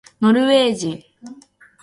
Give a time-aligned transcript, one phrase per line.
[0.19, 1.03] ノルウェー人